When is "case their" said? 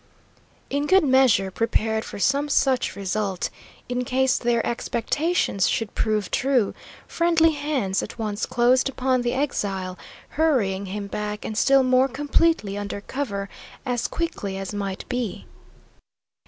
4.03-4.65